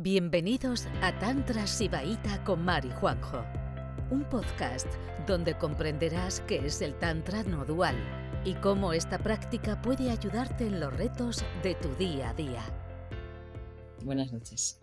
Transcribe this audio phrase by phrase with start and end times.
[0.00, 3.44] Bienvenidos a Tantra Sibaíta con Mari Juanjo,
[4.12, 4.86] un podcast
[5.26, 7.96] donde comprenderás qué es el Tantra no dual
[8.44, 12.62] y cómo esta práctica puede ayudarte en los retos de tu día a día.
[14.04, 14.78] Buenas noches.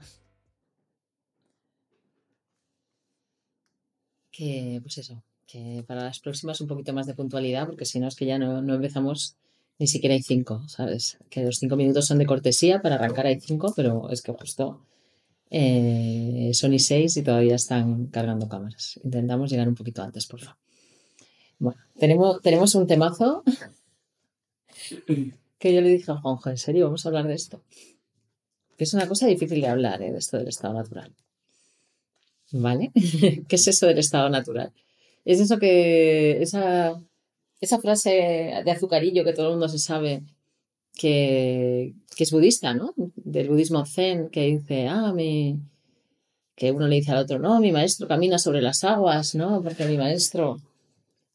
[4.31, 8.09] Que, pues eso, que para las próximas un poquito más de puntualidad, porque si no
[8.09, 9.37] es que ya no, no empezamos
[9.79, 11.17] ni siquiera hay cinco, ¿sabes?
[11.29, 14.81] Que los cinco minutos son de cortesía, para arrancar hay cinco, pero es que justo
[15.49, 18.99] eh, son y seis y todavía están cargando cámaras.
[19.03, 20.57] Intentamos llegar un poquito antes, por favor.
[21.59, 23.43] Bueno, tenemos, tenemos un temazo
[25.59, 27.61] que yo le dije a Juanjo, en serio, vamos a hablar de esto.
[28.77, 30.11] Que es una cosa difícil de hablar, ¿eh?
[30.11, 31.13] de esto del estado natural.
[32.51, 32.91] ¿Vale?
[33.47, 34.73] ¿Qué es eso del estado natural?
[35.23, 37.01] Es eso que, esa
[37.61, 40.23] esa frase de azucarillo que todo el mundo se sabe
[40.95, 42.93] que, es budista, ¿no?
[43.15, 45.59] Del budismo zen, que dice, ah, mi...
[46.55, 49.61] que uno le dice al otro, no, mi maestro camina sobre las aguas, ¿no?
[49.61, 50.57] Porque mi maestro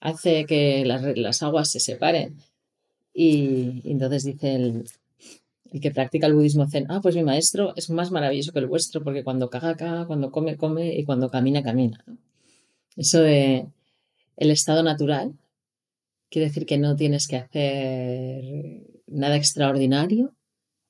[0.01, 2.37] hace que las, aguas se separen.
[3.15, 4.85] Y, entonces dice el,
[5.73, 8.67] el, que practica el budismo zen, ah, pues mi maestro es más maravilloso que el
[8.67, 12.05] vuestro, porque cuando caga, caga, cuando come, come, y cuando camina, camina.
[12.97, 13.67] Eso de
[14.37, 15.35] el estado natural,
[16.31, 18.45] Quiere decir que no tienes que hacer
[19.11, 20.35] nada extraordinario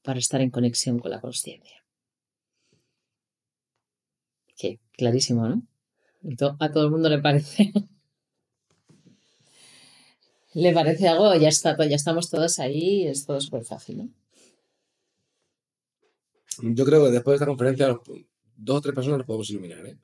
[0.02, 1.84] para estar en conexión con la conciencia.
[4.56, 5.66] Que clarísimo, ¿no?
[6.58, 7.72] A todo el mundo le parece.
[10.54, 14.10] le parece algo, ya está, ya estamos todos ahí, es todo súper fácil, ¿no?
[16.62, 17.98] Yo creo que después de esta conferencia,
[18.56, 19.96] dos o tres personas nos podemos iluminar, ¿eh?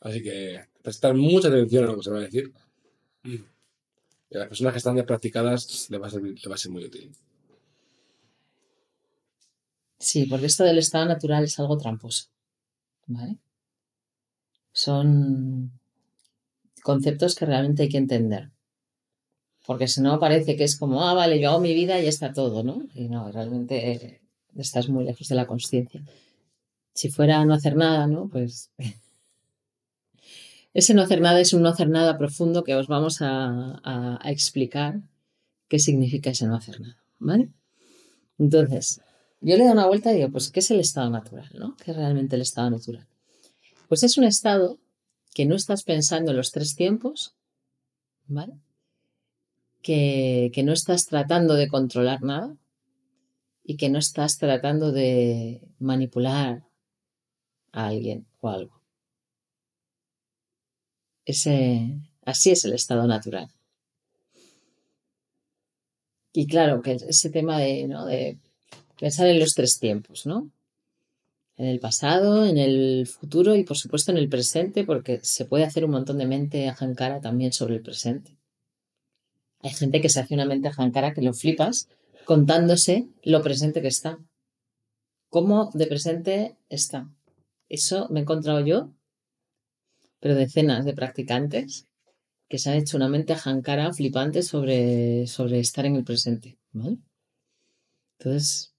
[0.00, 2.52] Así que prestar mucha atención a lo que se va a decir.
[3.24, 6.70] Y a las personas que están ya practicadas le va, a ser, va a ser
[6.70, 7.10] muy útil.
[9.98, 12.26] Sí, porque esto del estado natural es algo tramposo.
[13.06, 13.38] ¿Vale?
[14.72, 15.72] Son
[16.82, 18.50] conceptos que realmente hay que entender.
[19.66, 22.08] Porque si no parece que es como, ah, vale, yo hago mi vida y ya
[22.08, 22.82] está todo, ¿no?
[22.94, 24.22] Y no, realmente
[24.56, 26.02] estás muy lejos de la conciencia.
[26.94, 28.28] Si fuera no hacer nada, ¿no?
[28.28, 28.70] Pues
[30.74, 35.00] ese no hacer nada es un no hacer nada profundo que os vamos a, explicar
[35.68, 37.50] qué significa ese no hacer nada, ¿vale?
[38.38, 39.02] Entonces,
[39.40, 41.76] yo le doy una vuelta y digo, pues, ¿qué es el estado natural, no?
[41.76, 43.06] ¿Qué es realmente el estado natural?
[43.88, 44.78] Pues es un estado
[45.34, 47.34] que no estás pensando en los tres tiempos,
[48.26, 48.54] ¿vale?
[49.82, 52.56] Que, que no estás tratando de controlar nada
[53.62, 56.64] y que no estás tratando de manipular
[57.72, 58.82] a alguien o algo.
[61.24, 63.48] Ese, así es el estado natural.
[66.32, 68.06] Y claro, que ese tema de, ¿no?
[68.06, 68.38] de
[68.98, 70.50] pensar en los tres tiempos, ¿no?
[71.56, 75.64] En el pasado, en el futuro y por supuesto en el presente, porque se puede
[75.64, 78.36] hacer un montón de mente ajancara también sobre el presente.
[79.60, 81.88] Hay gente que se hace una mente ajancara que lo flipas
[82.24, 84.18] contándose lo presente que está.
[85.30, 87.08] ¿Cómo de presente está?
[87.68, 88.92] Eso me he encontrado yo
[90.20, 91.86] pero decenas de practicantes
[92.48, 96.58] que se han hecho una mente ajancara flipante sobre, sobre estar en el presente.
[96.72, 96.98] ¿vale?
[98.18, 98.74] Entonces,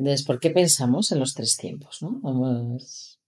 [0.00, 2.00] entonces, ¿por qué pensamos en los tres tiempos?
[2.00, 2.18] ¿no?
[2.22, 3.20] Vamos,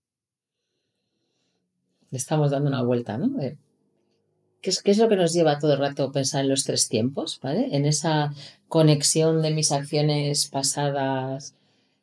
[2.10, 3.38] le estamos dando una vuelta, ¿no?
[3.38, 6.64] ¿Qué es, ¿Qué es, lo que nos lleva todo el rato a pensar en los
[6.64, 7.38] tres tiempos?
[7.42, 7.68] ¿vale?
[7.76, 8.32] En esa
[8.68, 11.54] conexión de mis acciones pasadas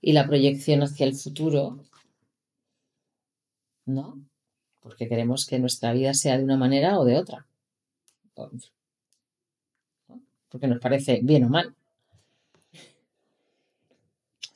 [0.01, 1.79] y la proyección hacia el futuro.
[3.85, 4.29] ¿No?
[4.89, 7.45] porque queremos que nuestra vida sea de una manera o de otra.
[10.49, 11.75] Porque nos parece bien o mal.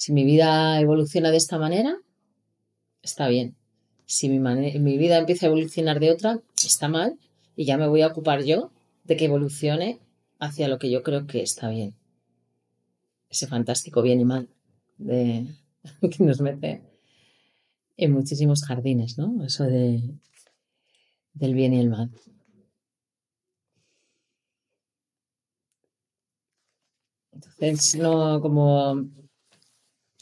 [0.04, 1.98] Si mi vida evoluciona de esta manera,
[3.02, 3.56] está bien.
[4.06, 7.18] Si mi, mi vida empieza a evolucionar de otra, está mal
[7.56, 8.74] y ya me voy a ocupar yo
[9.06, 10.02] de que evolucione
[10.40, 11.96] hacia lo que yo creo que está bien.
[13.30, 14.50] Ese fantástico bien y mal
[14.98, 15.48] de,
[16.12, 16.82] que nos mete
[17.96, 19.42] en muchísimos jardines, ¿no?
[19.46, 20.02] Eso de,
[21.34, 22.12] del bien y el mal.
[27.32, 29.23] Entonces, no, como.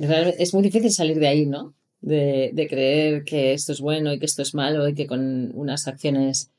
[0.01, 1.75] Es muy difícil salir de ahí, ¿no?
[2.01, 5.87] De, creer que esto es bueno y que esto es malo y que con unas
[5.87, 6.51] acciones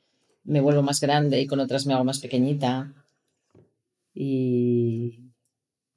[0.45, 2.93] me vuelvo más grande y con otras me hago más pequeñita.
[4.13, 5.19] Y,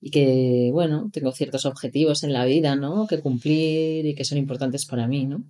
[0.01, 3.07] y que, bueno, tengo ciertos objetivos en la vida, ¿no?
[3.07, 5.45] Que cumplir y que son importantes para mí, ¿no?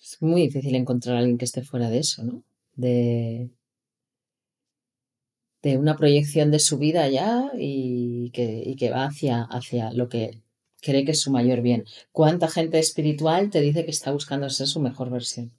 [0.00, 2.42] Es muy difícil encontrar a alguien que esté fuera de eso, ¿no?
[2.76, 3.50] De,
[5.66, 10.40] de una proyección de su vida ya y y que va hacia, lo que
[10.80, 11.84] cree que es su mayor bien.
[12.12, 15.52] ¿Cuánta gente espiritual te dice que está buscando ser su mejor versión?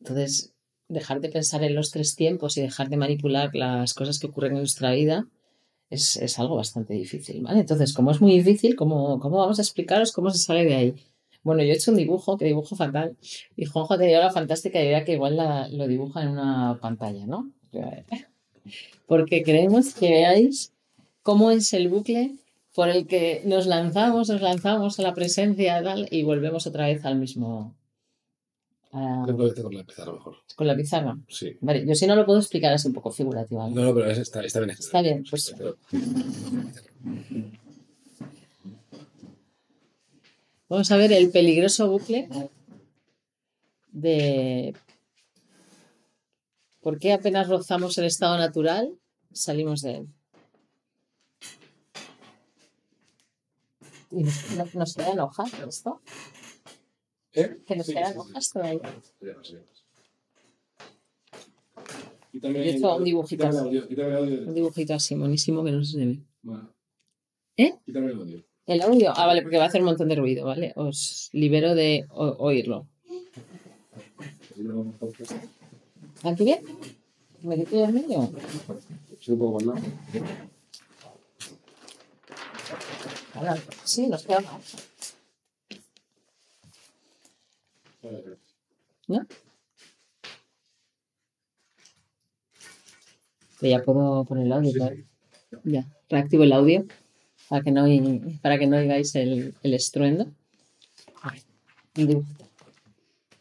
[0.00, 0.52] Entonces,
[0.88, 4.52] dejar de pensar en los tres tiempos y dejar de manipular las cosas que ocurren
[4.52, 5.26] en nuestra vida
[5.90, 7.60] es, algo bastante difícil, ¿vale?
[7.60, 10.94] Entonces, como es muy difícil, ¿cómo, ¿cómo vamos a explicaros cómo se sale de ahí?
[11.42, 13.16] Bueno, yo he hecho un dibujo, que dibujo fatal,
[13.56, 15.36] y Juanjo tenía la fantástica idea que igual
[15.70, 17.52] lo dibuja en una pantalla, ¿no?
[19.06, 20.72] Porque queremos que veáis
[21.22, 22.34] cómo es el bucle
[22.74, 27.04] por el que nos lanzamos, nos lanzamos a la presencia tal, y volvemos otra vez
[27.04, 27.74] al mismo...
[28.92, 30.36] a- Creo que con la pizarra mejor.
[30.54, 31.16] con la pizarra.
[31.28, 31.56] Sí.
[31.60, 33.80] Vale, yo si no lo puedo explicar así un poco figurativamente.
[33.80, 34.70] No, no, pero es- está, está bien.
[34.70, 35.54] Está bien, pues
[40.68, 42.28] Vamos a ver el peligroso bucle
[43.92, 44.74] de
[46.86, 48.96] por qué apenas rozamos el estado natural,
[49.32, 50.06] salimos de él.
[54.12, 56.00] Y nos, nos- quedan hojas esto,
[57.32, 57.56] ¿Eh?
[57.66, 58.18] que nos Sí, quedan sí, sí.
[58.20, 58.80] hojas todavía.
[59.20, 59.56] Ya, sí.
[62.30, 63.88] Quítame- Yo he hecho un dibujito quítame así.
[63.88, 64.20] quítame.
[64.46, 66.20] Un dibujito así, monísimo, que no se ve.
[66.42, 66.70] Bueno.
[67.56, 67.74] ¿Eh?
[67.84, 68.44] Quítame el audio.
[68.66, 70.72] El audio, ah, vale, porque va a hacer un montón de ruido, ¿vale?
[70.76, 72.86] Os libero de oírlo.
[76.22, 76.60] ¿Aquí bien?
[77.42, 78.30] ¿Me quito del medio?
[79.20, 79.74] Sí, ¿no?
[83.34, 84.76] Ahora, Sí, nos queda más.
[89.08, 89.26] ¿No?
[93.60, 94.96] Que ya puedo poner el audio, Sí, claro.
[94.96, 95.04] sí.
[95.64, 96.86] Ya, reactivo el audio
[97.48, 97.84] para que no,
[98.42, 100.26] para que no oigáis el, el estruendo.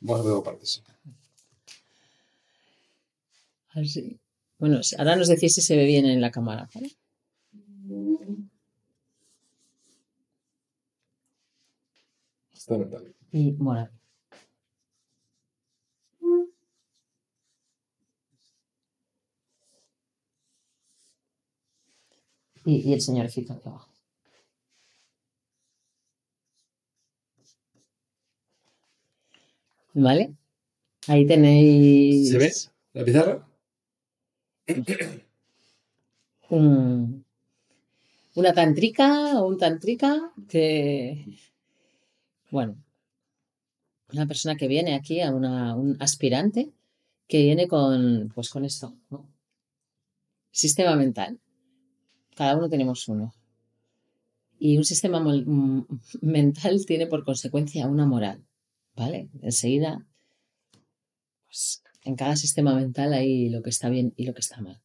[0.02, 0.84] Vamos a ver partes.
[4.58, 6.70] Bueno, si- ahora nos decís si se ve bien en la cámara.
[6.74, 6.90] ¿vale?
[12.54, 13.14] Está mental.
[13.32, 13.92] Y moral.
[22.66, 23.90] Y, y el señorcito aquí abajo.
[29.94, 30.36] ¿Vale?
[31.08, 32.52] Ahí tenéis ¿Se ve
[32.94, 33.48] la pizarra?
[36.50, 37.24] Un-
[38.36, 39.08] una tantrica
[39.40, 40.12] o un tantrica
[40.52, 41.26] que,
[42.52, 42.76] bueno,
[44.14, 46.72] una persona que viene aquí a una, un aspirante
[47.28, 48.94] que viene con, pues con esto.
[50.52, 51.40] Sistema mental.
[52.36, 53.34] Cada uno tenemos uno.
[54.58, 55.20] Y un sistema
[56.22, 58.44] mental tiene por consecuencia una moral,
[58.96, 59.30] ¿vale?
[59.42, 60.06] Enseguida,
[61.48, 64.80] pues en cada sistema mental hay lo que está bien y lo que está mal.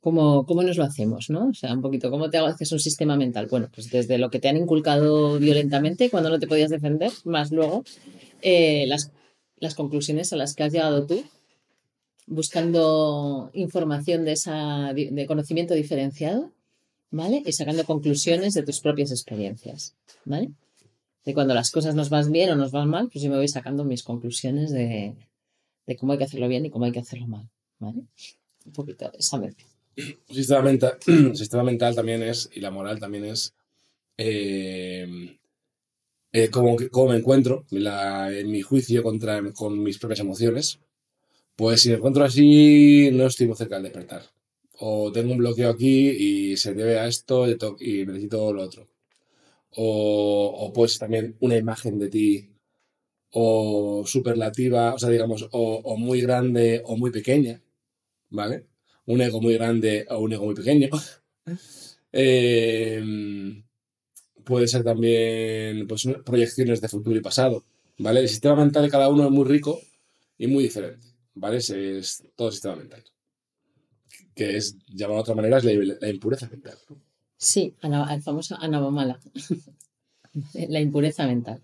[0.00, 1.48] ¿Cómo, cómo nos lo hacemos, no?
[1.48, 3.46] O sea, un poquito, ¿cómo te haces un sistema mental?
[3.50, 7.50] Bueno, pues desde lo que te han inculcado violentamente cuando no te podías defender, más
[7.52, 7.84] luego
[8.42, 9.12] eh, las,
[9.56, 11.24] las conclusiones a las que has llegado tú,
[12.26, 16.52] buscando información de, esa, de conocimiento diferenciado,
[17.10, 17.42] ¿vale?
[17.46, 19.94] Y sacando conclusiones de tus propias experiencias,
[20.26, 20.50] ¿vale?
[21.24, 23.48] De cuando las cosas nos van bien o nos van mal, pues yo me voy
[23.48, 25.14] sacando mis conclusiones de,
[25.86, 27.48] de cómo hay que hacerlo bien y cómo hay que hacerlo mal,
[27.78, 28.02] ¿vale?
[28.66, 29.66] Un poquito de esa mezcla.
[30.28, 33.54] Un sistema mental, el sistema mental también es, y la moral también es,
[34.18, 35.06] eh,
[36.32, 40.80] eh, cómo, cómo me encuentro la- en mi juicio contra, con mis propias emociones.
[41.56, 44.22] Pues si me encuentro así, no estoy muy cerca del despertar.
[44.80, 48.62] O tengo un bloqueo aquí y se debe a esto y to- y necesito lo
[48.62, 48.88] otro.
[49.76, 52.54] O, o pues también una imagen de ti
[53.36, 57.60] o superlativa, o sea, digamos, o, muy grande o muy pequeña,
[58.30, 58.66] ¿vale?
[59.06, 60.88] Un ego muy grande o un ego muy pequeño.
[62.16, 63.02] Eh,
[64.44, 67.64] puede ser también pues, proyecciones de futuro y pasado,
[67.98, 68.20] ¿vale?
[68.20, 69.80] El sistema mental de cada uno es muy rico
[70.38, 71.56] y muy diferente, ¿vale?
[71.56, 73.02] Es todo el sistema mental.
[74.32, 76.78] Que es, llamado de otra manera, es la impureza mental.
[77.44, 79.20] Sí, el famoso anabomala.
[80.54, 81.62] La impureza mental.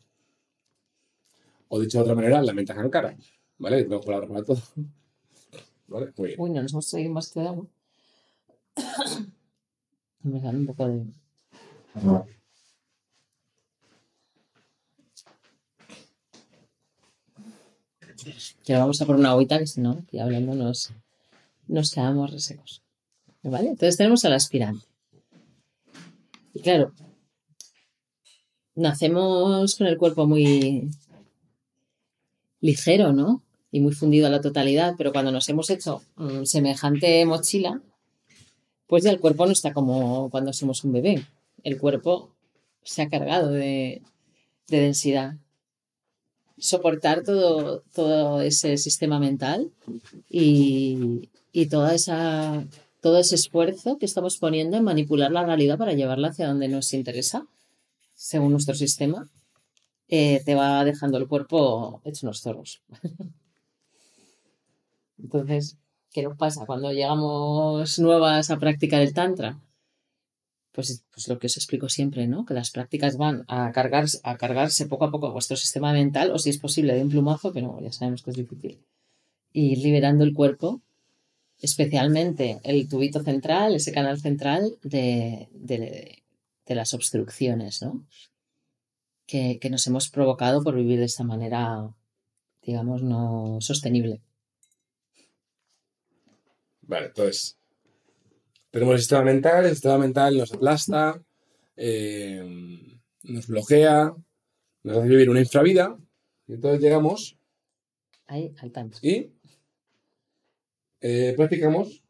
[1.68, 3.16] O dicho de otra manera, la mente cara,
[3.56, 3.84] ¿vale?
[3.84, 4.60] Tengo palabras para todo.
[5.88, 6.12] ¿Vale?
[6.18, 6.40] Muy bien.
[6.40, 7.66] Uy, no nos hemos traído un vasito de agua.
[10.22, 11.06] Me dan un poco de.
[18.64, 20.92] Que vamos a por una agüita, que si no, y hablando nos,
[21.68, 22.82] nos quedamos resecos.
[23.42, 23.70] ¿Vale?
[23.70, 24.89] Entonces tenemos al aspirante.
[26.62, 26.92] Claro,
[28.74, 30.90] nacemos con el cuerpo muy
[32.60, 33.42] ligero, ¿no?
[33.72, 37.80] Y muy fundido a la totalidad, pero cuando nos hemos hecho mm, semejante mochila,
[38.86, 41.24] pues ya el cuerpo no está como cuando somos un bebé.
[41.62, 42.34] El cuerpo
[42.82, 44.02] se ha cargado de,
[44.68, 45.36] de densidad.
[46.58, 49.70] Soportar todo, todo ese sistema mental
[50.28, 52.66] y, y toda esa,
[53.00, 56.92] todo ese esfuerzo que estamos poniendo en manipular la realidad para llevarla hacia donde nos
[56.92, 57.46] interesa,
[58.14, 59.28] según nuestro sistema,
[60.08, 62.82] eh, te va dejando el cuerpo hecho unos zorros.
[65.18, 65.76] Entonces,
[66.12, 69.60] ¿qué nos pasa cuando llegamos nuevas a practicar el Tantra?
[70.72, 72.44] Pues, pues lo que os explico siempre, ¿no?
[72.44, 76.30] Que las prácticas van a cargarse, a cargarse poco a poco a vuestro sistema mental,
[76.30, 78.80] o si es posible de un plumazo, pero ya sabemos que es difícil.
[79.52, 80.80] Y liberando el cuerpo,
[81.60, 86.22] especialmente el tubito central, ese canal central de, de,
[86.66, 88.06] de las obstrucciones, ¿no?
[89.26, 91.94] Que, que nos hemos provocado por vivir de esta manera,
[92.62, 94.20] digamos, no sostenible.
[96.82, 97.56] Vale, entonces,
[98.70, 101.22] tenemos el sistema mental, el sistema mental nos aplasta,
[101.76, 102.42] eh,
[103.22, 104.12] nos bloquea,
[104.82, 105.96] nos hace vivir una infravida,
[106.48, 107.36] y entonces llegamos
[108.26, 108.98] Ahí, al tanto.
[109.02, 109.32] y
[111.00, 112.02] eh, practicamos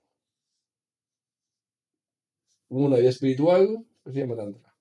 [2.69, 4.75] una vida espiritual que se llama Tantra.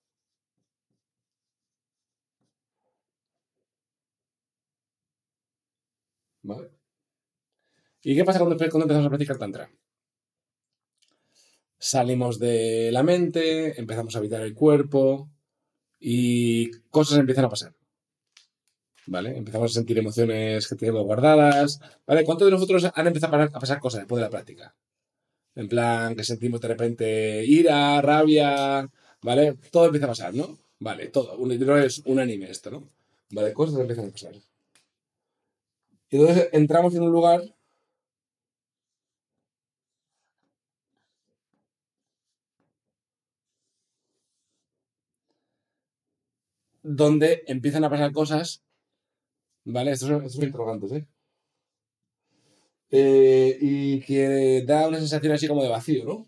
[6.44, 6.70] ¿Vale?
[8.02, 9.72] ¿Y qué pasa cuando, cuando empezamos a practicar Tantra?
[11.78, 15.30] Salimos de la mente, empezamos a habitar el cuerpo
[16.00, 17.79] y cosas empiezan a pasar.
[19.08, 19.38] ¿Vale?
[19.38, 21.80] Empezamos a sentir emociones que tenemos guardadas.
[22.06, 22.24] ¿Vale?
[22.24, 24.76] ¿Cuántos de nosotros han empezado a pasar, cosas después de la práctica?
[25.56, 28.90] En plan, que sentimos de repente ira, rabia,
[29.22, 29.56] ¿vale?
[29.72, 30.58] Todo empieza a pasar, ¿no?
[30.80, 31.38] Vale, todo.
[31.38, 32.90] No es unánime esto, ¿no?
[33.32, 34.34] Vale, cosas empiezan a pasar.
[36.10, 37.42] Y entonces entramos en un lugar
[46.84, 48.64] donde empiezan a pasar cosas,
[49.66, 49.92] ¿vale?
[49.92, 51.08] Estos son, estos son interrogantes, ¿eh?
[52.92, 56.28] Eh, Y que da una sensación así como de vacío, ¿no?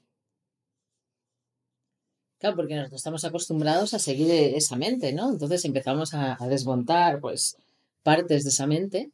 [2.40, 5.30] Claro, porque nosotros estamos acostumbrados a seguir esa mente, ¿no?
[5.32, 7.56] Entonces empezamos a, a desmontar, pues,
[8.04, 9.12] partes de esa mente,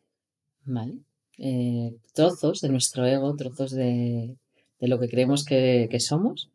[0.65, 0.95] ¿vale?
[1.39, 4.38] Eh, trozos de nuestro ego, trozos de,
[4.79, 6.50] de lo que creemos que, que somos.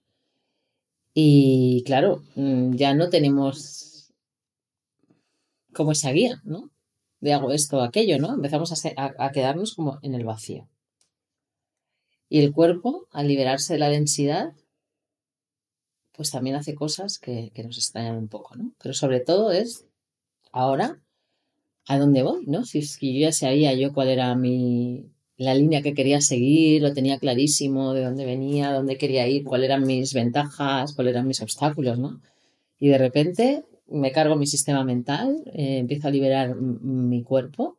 [1.15, 4.13] Y claro, mm, ya no tenemos
[5.73, 6.71] como esa guía, ¿no?
[7.23, 8.35] De hago esto o aquello, ¿no?
[8.35, 10.69] Empezamos a, a quedarnos como en el vacío.
[12.29, 14.53] Y el cuerpo, al liberarse de la densidad,
[16.13, 18.73] pues también hace cosas que, que nos extrañan un poco, ¿no?
[18.83, 19.87] Pero sobre todo es
[20.53, 21.01] ahora
[21.87, 22.65] a dónde voy, ¿no?
[22.65, 26.83] Si es que yo ya sabía yo cuál era mi la línea que quería seguir,
[26.83, 31.27] lo tenía clarísimo de dónde venía, dónde quería ir, cuáles eran mis ventajas, cuáles eran
[31.27, 32.21] mis obstáculos, ¿no?
[32.79, 37.77] Y de repente me cargo mi sistema mental, eh, empiezo a liberar mi cuerpo.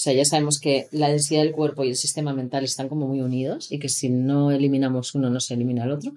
[0.00, 3.06] O sea, ya sabemos que la densidad del cuerpo y el sistema mental están como
[3.06, 6.12] muy unidos y que si no eliminamos uno, no se elimina el otro.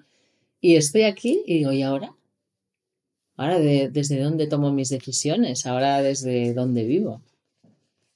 [0.60, 2.14] Y estoy aquí y digo, ¿y ahora?
[3.36, 5.66] Ahora, de- ¿desde dónde tomo mis decisiones?
[5.66, 7.20] Ahora, ¿desde dónde vivo?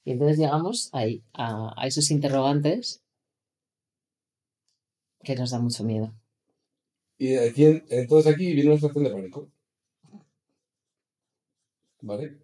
[0.05, 3.03] Y entonces llegamos ahí, a, esos interrogantes
[5.23, 6.13] que nos da mucho miedo.
[7.17, 9.49] Y aquí, entonces aquí viene una sensación de pánico.
[12.01, 12.37] ¿Vale?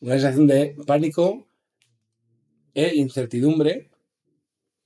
[0.00, 1.46] Una sensación de pánico
[2.74, 3.90] e incertidumbre,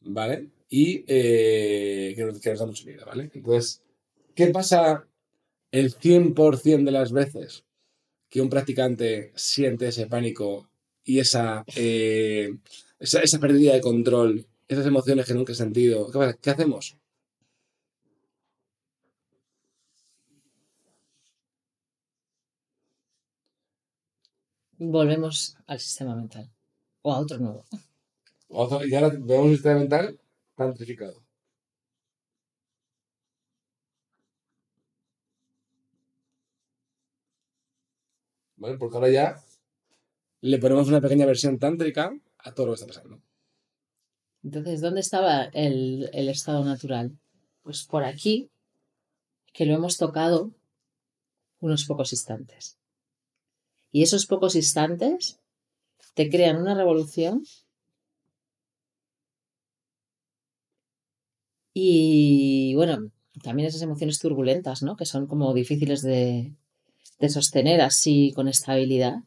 [0.00, 0.50] ¿vale?
[0.68, 3.30] Y eh, que, nos, que nos da mucho miedo, ¿vale?
[3.35, 3.82] Entonces,
[4.35, 5.09] ¿qué pasa
[5.73, 7.64] el 100% de las veces
[8.28, 10.70] que un practicante siente ese pánico
[11.02, 12.50] y esa, eh,
[13.00, 16.12] esa, esa pérdida de control, esas emociones que nunca he sentido?
[16.40, 17.00] ¿Qué hacemos?
[24.80, 26.50] Volvemos al sistema mental
[27.02, 27.64] o a otro nuevo.
[28.49, 30.18] Otro- y ahora vemos un sistema mental
[30.56, 31.22] tantrificado.
[38.56, 38.76] ¿Vale?
[38.78, 39.37] Porque ahora ya
[40.42, 43.20] le ponemos una pequeña versión tántrica a todo lo que está pasando.
[44.42, 47.18] Entonces, ¿dónde estaba el, el estado natural?
[47.62, 48.50] Pues por aquí,
[49.52, 50.52] que lo hemos tocado
[51.60, 52.78] unos pocos instantes.
[53.92, 55.38] Y esos pocos instantes
[56.14, 57.44] te crean una revolución
[61.75, 63.11] y, bueno,
[63.42, 64.97] también esas emociones turbulentas, ¿no?
[64.97, 66.52] Que son como difíciles de,
[67.18, 69.23] de sostener así con estabilidad,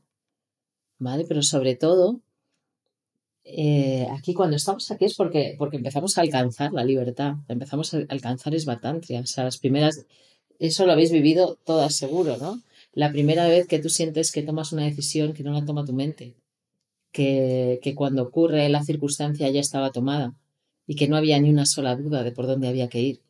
[1.00, 1.26] ¿vale?
[1.28, 2.22] Pero sobre todo,
[3.46, 8.00] eh, aquí cuando estamos aquí es porque, porque empezamos a alcanzar la libertad, empezamos a
[8.10, 9.22] alcanzar esbatantria.
[9.22, 10.06] O sea, las primeras,
[10.60, 12.62] eso lo habéis vivido todas seguro, ¿no?
[12.94, 15.94] La primera vez que tú sientes que tomas una decisión que no la toma tu
[15.94, 16.36] mente,
[17.12, 20.36] que, que cuando ocurre la circunstancia ya estaba tomada
[20.86, 23.22] y que no había ni una sola duda de por dónde había que ir.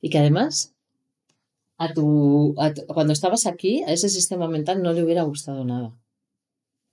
[0.00, 0.74] Y que además,
[1.78, 2.54] a tu,
[2.88, 5.96] cuando estabas aquí, a ese sistema mental no le hubiera gustado nada.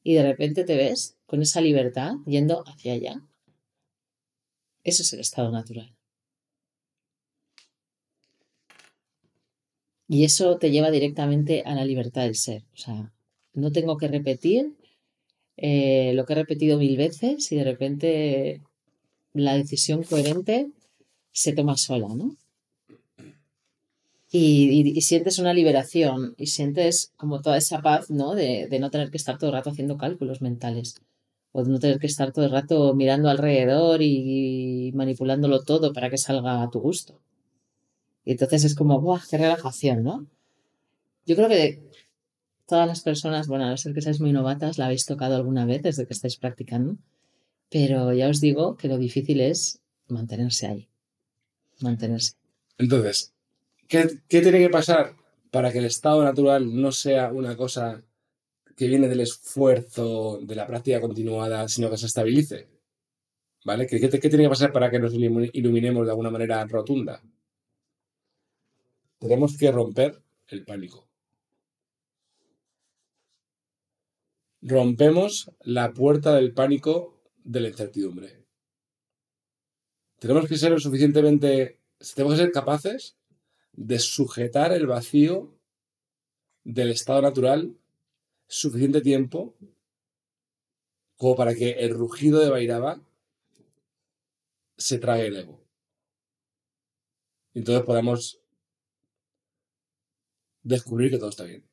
[0.03, 3.21] Y de repente te ves con esa libertad yendo hacia allá.
[4.83, 5.95] Eso es el estado natural.
[10.13, 12.61] Y eso te lleva directamente a la libertad del ser.
[12.75, 13.11] O sea,
[13.55, 14.75] no tengo que repetir
[15.57, 18.61] eh, lo que he repetido mil veces y de repente
[19.33, 20.71] la decisión coherente
[21.31, 22.37] se toma sola, ¿no?
[24.31, 28.35] Y, y- sientes una liberación y sientes como toda esa paz, ¿no?
[28.35, 30.95] De, de no tener que estar todo el rato haciendo cálculos mentales
[31.53, 36.09] o de no tener que estar todo el rato mirando alrededor y, manipulándolo todo para
[36.09, 37.19] que salga a tu gusto.
[38.25, 39.21] Y entonces es como, ¡buah!
[39.29, 40.27] ¡Qué relajación, ¿no?
[41.25, 41.81] Yo creo que
[42.65, 45.65] todas las personas, bueno, a no ser que seáis muy novatas, la habéis tocado alguna
[45.65, 46.97] vez desde que estáis practicando,
[47.69, 50.87] pero ya os digo que lo difícil es mantenerse ahí.
[51.81, 52.33] Mantenerse.
[52.77, 53.33] Entonces,
[53.87, 55.15] ¿qué, qué tiene que pasar
[55.51, 58.03] para que el estado natural no sea una cosa
[58.75, 62.67] que viene del esfuerzo, de la práctica continuada, sino que se estabilice?
[63.65, 63.87] ¿Vale?
[63.87, 67.21] ¿Qué, qué, tiene que pasar para que nos ilumi- iluminemos de alguna manera rotunda?
[69.23, 71.07] Tenemos que romper el pánico.
[74.61, 78.43] Rompemos la puerta del pánico de la incertidumbre.
[80.19, 81.79] Tenemos que ser lo suficientemente,
[82.15, 83.15] tenemos que ser capaces
[83.71, 85.57] de sujetar el vacío
[86.65, 87.77] del estado natural
[88.47, 89.55] suficiente tiempo
[91.15, 93.01] como para que el rugido de Bairaba
[94.75, 95.61] se trague el ego.
[97.53, 98.42] Entonces podamos
[100.63, 101.67] descubrir que todo está bien.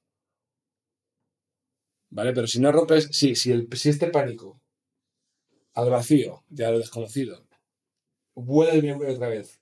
[2.11, 2.33] ¿Vale?
[2.33, 4.61] Pero si no rompes, si, si, el, si este pánico
[5.75, 7.47] al vacío, ya lo desconocido,
[8.35, 9.61] vuelve otra vez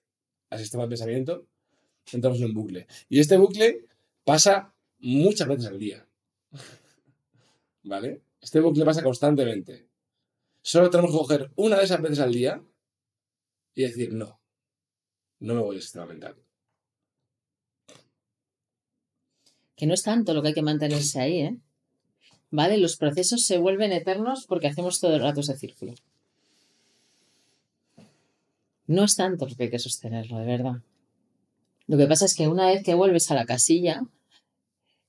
[0.51, 1.47] al sistema de pensamiento,
[2.13, 2.87] entramos en un bucle.
[3.09, 3.87] Y este bucle
[4.25, 6.07] pasa muchas veces al día.
[7.83, 8.23] ¿Vale?
[8.41, 9.87] Este bucle pasa constantemente.
[10.63, 12.63] Solo tenemos que coger una de esas veces al día
[13.75, 14.41] y decir, no,
[15.41, 16.37] no me voy al sistema mental.
[19.79, 21.57] Que no es tanto lo que hay que mantenerse ahí, ¿eh?
[22.51, 22.77] ¿Vale?
[22.77, 25.95] Los procesos se vuelven eternos porque hacemos todo el rato ese círculo.
[28.87, 30.83] No es tanto lo que hay que sostenerlo, de verdad.
[31.87, 34.03] Lo que pasa es que una vez que vuelves a la casilla,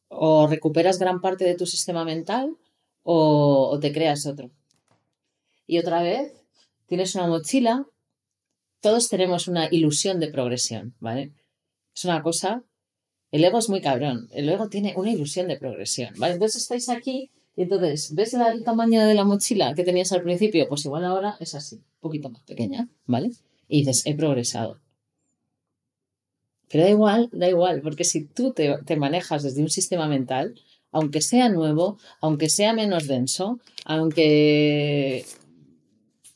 [0.09, 2.55] o recuperas gran parte de tu sistema mental
[3.03, 4.51] o, o te creas otro.
[5.65, 6.33] Y otra vez
[6.87, 7.85] tienes una mochila,
[8.81, 11.33] todos tenemos una ilusión de progresión, ¿vale?
[11.95, 12.63] Es una cosa,
[13.31, 16.33] el ego es muy cabrón, el ego tiene una ilusión de progresión, ¿vale?
[16.33, 20.67] Entonces estáis aquí y entonces, ¿ves el tamaño de la mochila que tenías al principio?
[20.69, 23.31] Pues igual ahora es así, un poquito más pequeña, ¿vale?
[23.67, 24.79] Y dices, he progresado.
[26.69, 30.55] Pero da igual, da igual, porque si tú te, te manejas desde un sistema mental,
[30.91, 35.25] aunque sea nuevo, aunque sea menos denso, aunque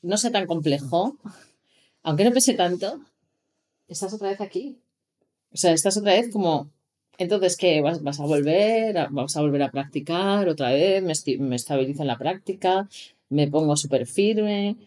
[0.01, 1.17] no sea tan complejo,
[2.03, 2.99] aunque no pese tanto,
[3.87, 4.77] estás otra vez aquí.
[5.51, 6.69] O sea, estás otra vez como,
[7.17, 7.81] entonces, ¿qué?
[7.81, 8.97] ¿Vas, vas a volver?
[8.97, 11.03] A- ¿Vas a volver a practicar otra vez?
[11.03, 12.89] ¿Me, estabilizo en la práctica?
[13.29, 14.77] ¿Me pongo súper firme?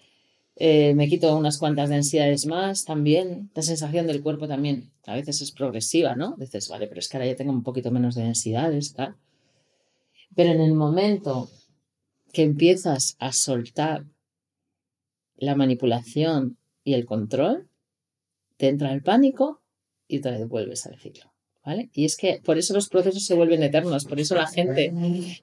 [0.57, 3.51] Eh, me quito unas cuantas densidades más también.
[3.55, 6.37] La sensación del cuerpo también a veces es progresiva, ¿no?
[6.39, 9.17] Dices, vale, pero es que ahora ya tengo un poquito menos de densidades, tal.
[10.37, 11.51] Pero en el momento
[12.33, 14.05] que empiezas a soltar
[15.37, 17.69] la manipulación y el control,
[18.57, 19.63] te entra el pánico
[20.09, 21.33] y vez vuelves al ciclo,
[21.93, 24.93] Y es que por eso los procesos se vuelven eternos, por eso la gente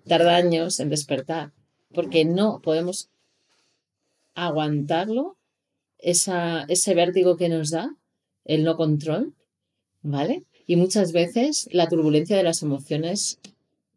[0.08, 1.52] tarda años en despertar,
[1.94, 3.10] porque no podemos
[4.34, 5.38] aguantarlo,
[6.00, 7.96] esa, ese vértigo que nos da,
[8.46, 9.34] el no control,
[10.02, 10.44] ¿vale?
[10.66, 13.40] Y muchas veces la turbulencia de las emociones,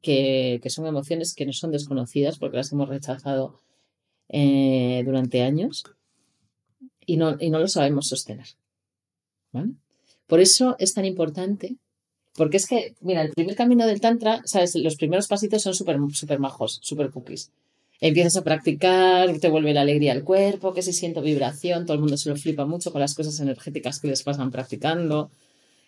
[0.03, 3.59] que, que son emociones que no son desconocidas porque las hemos rechazado
[4.29, 5.85] eh, durante años
[7.05, 8.47] y no, y no lo sabemos sostener,
[9.53, 9.73] ¿vale?
[10.27, 11.77] Por eso es tan importante,
[12.37, 14.75] porque es que, mira, el primer camino del Tantra, ¿sabes?
[14.77, 17.51] Los primeros pasitos son súper super majos, súper cookies.
[18.01, 22.01] Empiezas a practicar, te vuelve la alegría al cuerpo, que si siento vibración, todo el
[22.01, 25.31] mundo se lo flipa mucho con las cosas energéticas que les pasan practicando.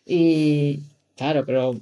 [0.07, 0.81] Y
[1.17, 1.81] claro, pero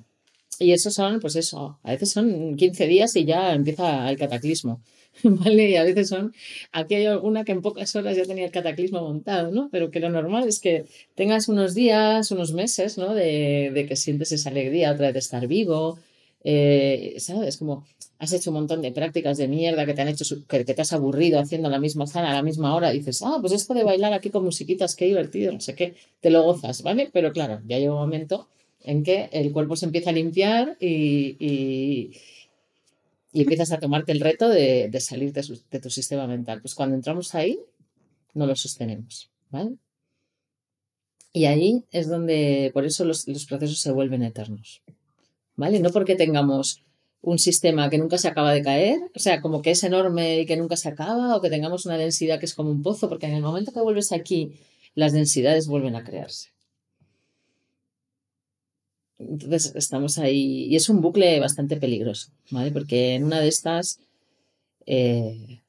[0.58, 4.80] Y eso son, pues eso, a veces son 15 días y ya empieza el cataclismo.
[5.22, 5.70] ¿Vale?
[5.70, 6.34] Y a veces son,
[6.72, 9.68] aquí hay alguna que en pocas horas ya tenía el cataclismo montado, ¿no?
[9.72, 13.14] Pero que lo normal es que tengas unos días, unos meses, ¿no?
[13.14, 15.98] De, de que sientes esa alegría otra vez de estar vivo,
[16.48, 17.56] eh, ¿sabes?
[17.56, 17.84] Como
[18.18, 20.92] has hecho un montón de prácticas de mierda que te han hecho, que, te has
[20.92, 24.12] aburrido haciendo la misma zona a la misma hora, dices, ah, pues esto de bailar
[24.12, 27.10] aquí con musiquitas, qué divertido, no sé qué, te lo gozas, ¿vale?
[27.12, 28.48] Pero claro, ya llega un momento
[28.84, 32.12] en que el cuerpo se empieza a limpiar y,
[33.42, 36.60] empiezas a tomarte el reto de, salir de, tu sistema mental.
[36.60, 37.58] Pues cuando entramos ahí,
[38.34, 39.76] no lo sostenemos, ¿vale?
[41.32, 44.82] Y ahí es donde, por eso los, los procesos se vuelven eternos,
[45.54, 45.80] ¿vale?
[45.80, 46.82] No porque tengamos
[47.20, 50.46] un sistema que nunca se acaba de caer, o sea, como que es enorme y
[50.46, 53.26] que nunca se acaba, o que tengamos una densidad que es como un pozo, porque
[53.26, 54.52] en el momento que vuelves aquí,
[54.94, 56.55] las densidades vuelven a crearse.
[59.18, 62.70] Entonces estamos ahí y es un bucle bastante peligroso, ¿vale?
[62.70, 64.00] Porque en una de estas
[64.86, 65.62] eh,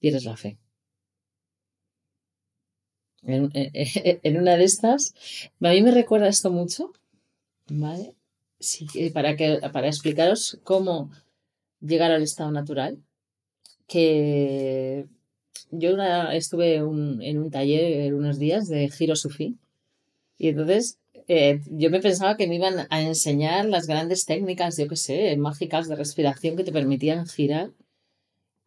[0.00, 0.58] la fe.
[3.22, 5.12] En, una de estas,
[5.60, 6.92] a mí me recuerda esto mucho,
[7.68, 8.14] ¿vale?
[8.60, 11.10] Sí, para, que, para explicaros cómo
[11.80, 13.02] llegar al estado natural,
[13.86, 15.06] que
[15.70, 15.96] yo
[16.32, 19.58] estuve en un taller unos días de giro sufí
[20.38, 20.98] y entonces
[21.28, 25.36] eh, yo me pensaba que me iban a enseñar las grandes técnicas, yo qué sé,
[25.36, 27.70] mágicas de respiración que te permitían girar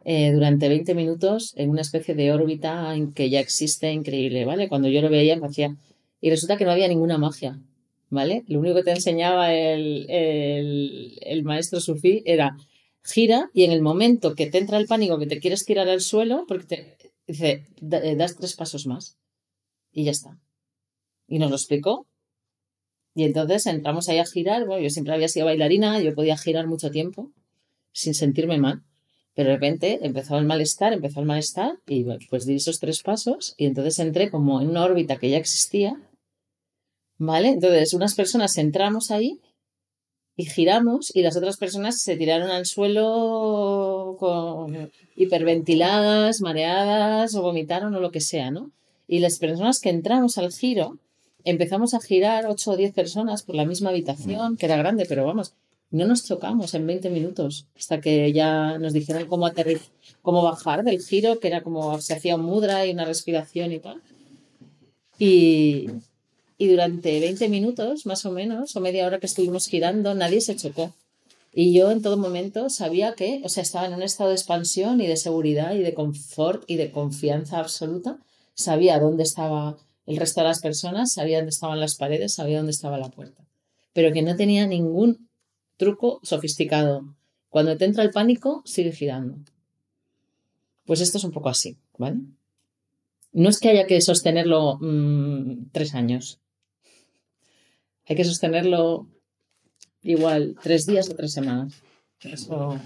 [0.06, 4.70] eh, durante 20 minutos en una especie de órbita en que ya existe increíble, ¿vale?
[4.70, 5.76] Cuando yo lo veía me hacía...
[6.22, 7.60] Y resulta que no había ninguna magia,
[8.12, 8.44] ¿vale?
[8.48, 12.56] Lo único que te enseñaba el, el, el maestro sufí era
[13.04, 16.02] gira y en el momento que te entra el pánico, que te quieres tirar al
[16.02, 19.18] suelo, porque te dice, eh, das tres pasos más
[19.92, 20.38] y ya está.
[21.28, 22.06] Y nos lo explicó
[23.14, 24.66] y entonces entramos ahí a girar.
[24.66, 27.32] Bueno, yo siempre había sido bailarina, yo podía girar mucho tiempo
[27.92, 28.84] sin sentirme mal.
[29.34, 33.54] Pero de repente empezó el malestar, empezó el malestar y pues di esos tres pasos
[33.58, 36.00] y entonces entré como en una órbita que ya existía.
[37.18, 37.50] ¿Vale?
[37.50, 39.40] Entonces unas personas entramos ahí
[40.36, 47.94] y giramos y las otras personas se tiraron al suelo con hiperventiladas, mareadas o vomitaron
[47.94, 48.72] o lo que sea, ¿no?
[49.08, 50.98] Y las personas que entramos al giro
[51.46, 55.26] empezamos a girar 8 o 10 personas por la misma habitación, que era grande, pero
[55.26, 55.54] vamos,
[55.92, 59.50] no nos chocamos en 20 minutos hasta que ya nos dijeron cómo
[60.22, 63.80] cómo bajar del giro, que era como se hacía un mudra y una respiración y
[63.80, 64.02] tal.
[65.20, 65.90] Y,
[66.58, 70.56] y durante 20 minutos, más o menos, o media hora que estuvimos girando, nadie se
[70.56, 70.94] chocó.
[71.54, 75.02] Y yo en todo momento sabía que, o sea, estaba en un estado de expansión
[75.02, 78.18] y de seguridad y de confort y de confianza absoluta.
[78.54, 82.72] Sabía dónde estaba el resto de las personas sabía dónde estaban las paredes, sabía dónde
[82.72, 83.46] estaba la puerta,
[83.94, 85.30] pero que no tenía ningún
[85.78, 87.16] truco sofisticado.
[87.50, 89.38] Cuando te entra el pánico, sigue girando.
[90.86, 92.20] Pues esto es un poco así, ¿vale?
[93.34, 96.40] No es que haya que sostenerlo mm, tres años.
[98.08, 99.08] Hay que sostenerlo
[100.02, 101.82] igual tres días o tres semanas.
[102.22, 102.80] Eso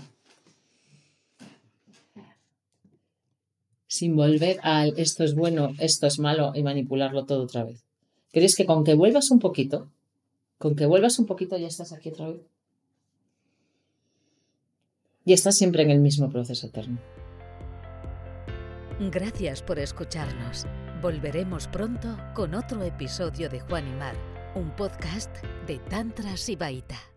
[3.96, 7.84] sin volver al esto es bueno, esto es malo y manipularlo todo otra vez.
[8.32, 9.90] ¿Crees que con que vuelvas un poquito,
[10.58, 12.42] con que vuelvas un poquito ya estás aquí otra vez?
[15.24, 17.00] Y estás siempre en el mismo proceso eterno.
[19.00, 20.66] Gracias por escucharnos.
[21.02, 24.16] Volveremos pronto con otro episodio de Juan y Mar,
[24.56, 25.36] un podcast
[25.68, 27.15] de Tantra Sibaita.